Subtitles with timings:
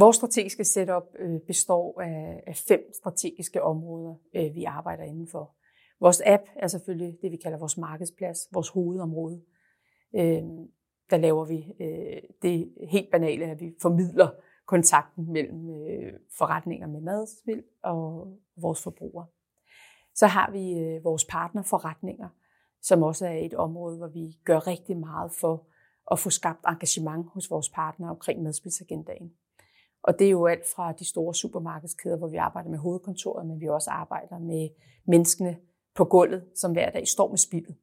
[0.00, 5.54] Vores strategiske setup øh, består af, fem strategiske områder, øh, vi arbejder indenfor.
[6.00, 9.42] Vores app er selvfølgelig det, vi kalder vores markedsplads, vores hovedområde.
[10.14, 10.42] Øh,
[11.10, 11.72] der laver vi
[12.42, 14.28] det helt banale, at vi formidler
[14.66, 15.68] kontakten mellem
[16.38, 19.26] forretninger med madspil og vores forbrugere.
[20.14, 22.28] Så har vi vores partnerforretninger,
[22.82, 25.66] som også er et område, hvor vi gør rigtig meget for
[26.10, 29.32] at få skabt engagement hos vores partnere omkring madspilsagendaen.
[30.08, 33.60] Og det er jo alt fra de store supermarkedskæder, hvor vi arbejder med hovedkontoret, men
[33.60, 34.68] vi også arbejder med
[35.06, 35.56] menneskene
[35.94, 37.76] på gulvet, som hver dag står med spillet.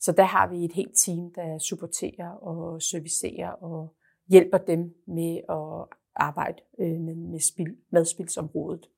[0.00, 3.94] Så der har vi et helt team, der supporterer og servicerer og
[4.28, 8.88] hjælper dem med at arbejde øh, med, med spil, madspilsområdet.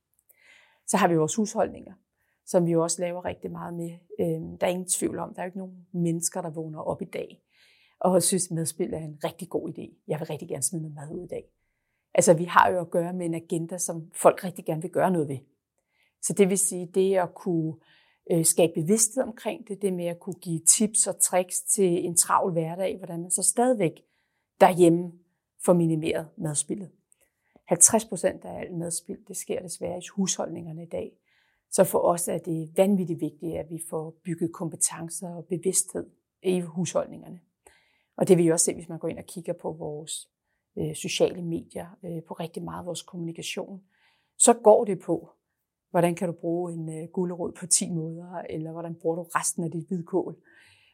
[0.86, 1.92] Så har vi vores husholdninger,
[2.46, 3.91] som vi jo også laver rigtig meget med.
[4.20, 7.02] Øh, der er ingen tvivl om, der er jo ikke nogen mennesker, der vågner op
[7.02, 7.42] i dag
[8.00, 10.05] og synes, at madspil er en rigtig god idé.
[10.08, 11.44] Jeg vil rigtig gerne smide noget mad ud i dag.
[12.14, 15.10] Altså, vi har jo at gøre med en agenda, som folk rigtig gerne vil gøre
[15.10, 15.38] noget ved.
[16.22, 17.75] Så det vil sige, det at kunne
[18.30, 22.16] øh, skabe bevidsthed omkring det, det med at kunne give tips og tricks til en
[22.16, 23.92] travl hverdag, hvordan man så stadigvæk
[24.61, 25.12] derhjemme
[25.64, 26.91] får minimeret madspillet.
[27.64, 31.12] 50 procent af alt madspild, det sker desværre i husholdningerne i dag.
[31.70, 36.06] Så for os er det vanvittigt vigtigt, at vi får bygget kompetencer og bevidsthed
[36.42, 37.41] i husholdningerne.
[38.16, 40.28] Og det vil vi også se, hvis man går ind og kigger på vores
[40.78, 43.83] øh, sociale medier, øh, på rigtig meget af vores kommunikation.
[44.39, 45.31] Så går det på,
[45.91, 49.64] hvordan kan du bruge en øh, gulerod på 10 måder, eller hvordan bruger du resten
[49.64, 50.36] af dit hvidkål?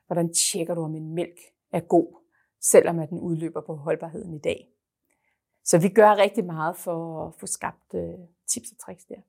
[0.07, 1.39] Hvordan tjekker du, om en mælk
[1.73, 2.17] er god,
[2.61, 4.69] selvom at den udløber på holdbarheden i dag?
[5.65, 9.21] Så vi gør rigtig meget for at få skabt øh, tips og tricks der.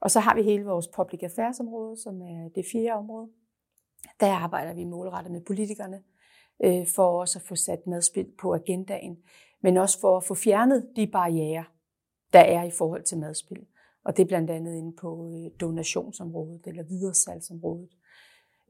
[0.00, 3.28] Og så har vi hele vores public affairs område, som er det fjerde område.
[4.20, 6.02] Der arbejder vi målrettet med politikerne,
[6.64, 9.18] øh, for også at få sat madspil på agendaen,
[9.62, 11.64] men også for at få fjernet de barriere,
[12.32, 13.66] der er i forhold til madspil.
[14.04, 17.90] Og det er blandt andet inde på øh, donationsområdet eller videresalgsområdet.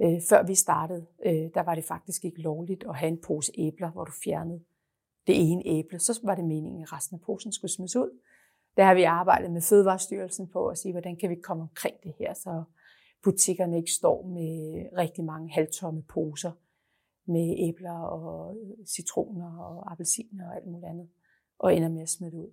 [0.02, 3.52] Øh, før vi startede, øh, der var det faktisk ikke lovligt at have en pose
[3.58, 4.64] æbler, hvor du fjernede
[5.26, 5.98] det ene æble.
[5.98, 8.20] Så var det meningen, at resten af posen skulle smides ud.
[8.76, 12.14] Der har vi arbejdet med Fødevarestyrelsen på at sige, hvordan kan vi komme omkring det
[12.18, 12.62] her, så
[13.22, 16.52] butikkerne ikke står med rigtig mange halvtomme poser
[17.28, 21.08] med æbler og øh, citroner og appelsiner og alt muligt andet,
[21.58, 22.52] og ender med at smide det ud.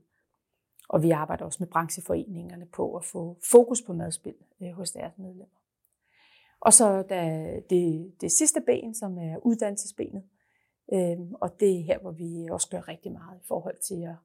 [0.90, 5.18] Og vi arbejder også med brancheforeningerne på at få fokus på madspil øh, hos deres
[5.18, 5.56] medlemmer.
[6.60, 10.24] Og så der, det, det sidste ben, som er uddannelsesbenet.
[10.94, 14.16] Øh, og det er her, hvor vi også gør rigtig meget i forhold til at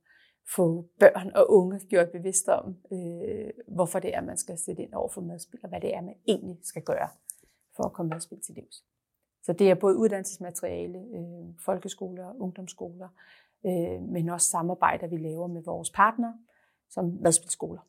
[0.55, 4.95] få børn og unge gjort bevidst om, øh, hvorfor det er, man skal sætte ind
[4.95, 7.09] over for madspil, og hvad det er, man egentlig skal gøre
[7.77, 8.85] for at komme madspil til livs.
[9.51, 13.09] Så det er både uddannelsesmateriale, øh, folkeskoler, ungdomsskoler,
[13.67, 16.35] øh, men også samarbejder, vi laver med vores partnere,
[16.91, 17.81] som madspilskoler.